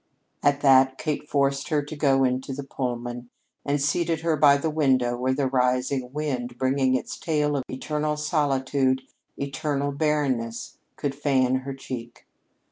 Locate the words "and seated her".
3.63-4.35